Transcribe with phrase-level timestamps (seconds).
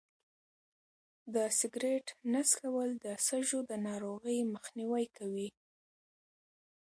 [1.33, 5.49] د سګرټ نه څکول د سږو د ناروغۍ مخنیوی کوي.